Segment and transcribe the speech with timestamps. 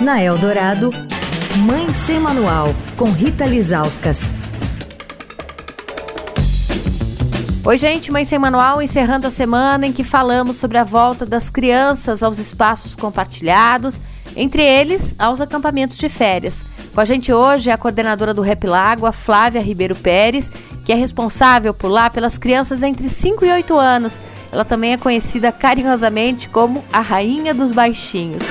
[0.00, 0.90] Na Eldorado,
[1.58, 4.32] Mãe Sem Manual, com Rita Lizauskas.
[7.64, 11.48] Oi, gente, Mãe Sem Manual, encerrando a semana em que falamos sobre a volta das
[11.48, 14.00] crianças aos espaços compartilhados,
[14.34, 16.64] entre eles aos acampamentos de férias.
[16.92, 20.50] Com a gente hoje é a coordenadora do Rep a Flávia Ribeiro Pérez,
[20.84, 24.20] que é responsável por lá pelas crianças entre 5 e 8 anos.
[24.50, 28.42] Ela também é conhecida carinhosamente como a Rainha dos Baixinhos.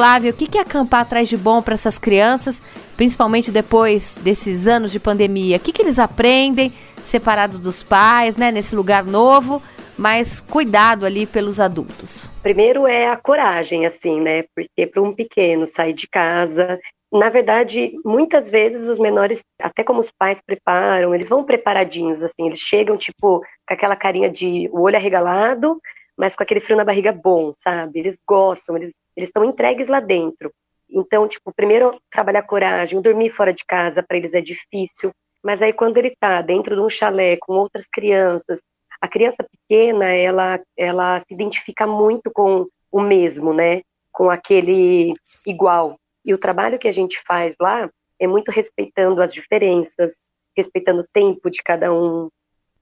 [0.00, 2.62] Flávia, o que é acampar atrás de bom para essas crianças,
[2.96, 5.58] principalmente depois desses anos de pandemia?
[5.58, 9.62] O que, que eles aprendem separados dos pais, né, nesse lugar novo?
[9.98, 12.32] mais cuidado ali pelos adultos?
[12.42, 14.44] Primeiro é a coragem, assim, né?
[14.56, 16.80] Porque para um pequeno sair de casa,
[17.12, 22.46] na verdade, muitas vezes os menores, até como os pais preparam, eles vão preparadinhos, assim,
[22.46, 25.78] eles chegam, tipo, com aquela carinha de o olho arregalado,
[26.20, 27.98] mas com aquele frio na barriga bom, sabe?
[27.98, 30.52] Eles gostam, eles estão entregues lá dentro.
[30.90, 35.12] Então, tipo, primeiro trabalhar coragem, dormir fora de casa para eles é difícil,
[35.42, 38.60] mas aí quando ele tá dentro de um chalé com outras crianças,
[39.00, 43.80] a criança pequena, ela, ela se identifica muito com o mesmo, né?
[44.12, 45.14] Com aquele
[45.46, 45.96] igual.
[46.22, 50.12] E o trabalho que a gente faz lá é muito respeitando as diferenças,
[50.54, 52.28] respeitando o tempo de cada um.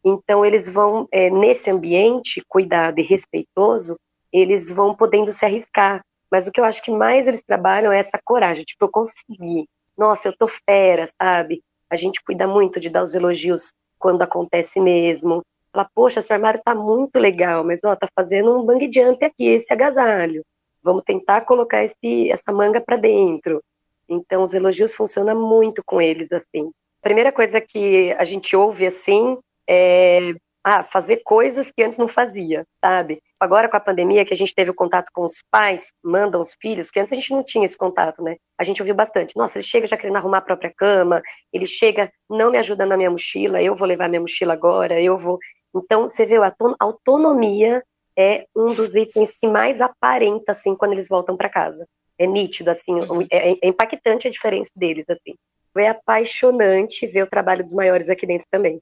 [0.05, 3.99] Então, eles vão, é, nesse ambiente cuidado e respeitoso,
[4.33, 6.03] eles vão podendo se arriscar.
[6.31, 9.69] Mas o que eu acho que mais eles trabalham é essa coragem, tipo, eu consegui.
[9.97, 11.63] Nossa, eu tô fera, sabe?
[11.91, 16.61] A gente cuida muito de dar os elogios quando acontece mesmo, Fala, poxa, seu armário
[16.65, 20.43] tá muito legal, mas ó, tá fazendo um bang jump aqui, esse agasalho.
[20.83, 23.63] Vamos tentar colocar esse, essa manga para dentro.
[24.09, 26.71] Então, os elogios funcionam muito com eles, assim.
[27.01, 29.39] A primeira coisa que a gente ouve, assim,
[29.69, 33.23] é ah, fazer coisas que antes não fazia, sabe?
[33.41, 36.55] Agora com a pandemia que a gente teve o contato com os pais, mandam os
[36.61, 38.37] filhos, que antes a gente não tinha esse contato, né?
[38.59, 39.37] A gente ouviu bastante.
[39.37, 42.97] Nossa, ele chega já querendo arrumar a própria cama, ele chega, não me ajuda na
[42.97, 45.39] minha mochila, eu vou levar minha mochila agora, eu vou.
[45.75, 47.83] Então, você vê, a autonomia
[48.19, 51.87] é um dos itens que mais aparenta, assim, quando eles voltam para casa.
[52.19, 53.27] É nítido, assim, uhum.
[53.31, 55.35] é, é, impactante a diferença deles, assim.
[55.77, 58.81] É apaixonante ver o trabalho dos maiores aqui dentro também.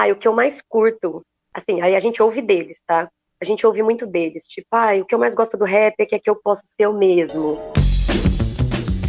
[0.00, 1.22] Ah, o que eu mais curto,
[1.52, 3.08] assim, aí a gente ouve deles, tá?
[3.42, 6.06] A gente ouve muito deles, tipo, ah, o que eu mais gosto do rap é
[6.06, 7.58] que é que eu posso ser eu mesmo.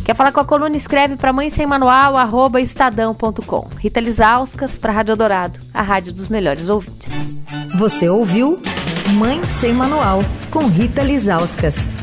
[0.03, 0.75] Quer falar com a coluna?
[0.75, 3.67] Escreve para mãe sem manual, arroba estadão.com.
[3.77, 7.13] Rita Lisauskas para Rádio Dourado, a rádio dos melhores ouvintes.
[7.77, 8.59] Você ouviu
[9.13, 11.98] Mãe Sem Manual, com Rita Lisauskas.